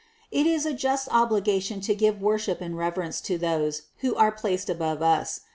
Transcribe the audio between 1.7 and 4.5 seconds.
to give worship and reverence to those, who are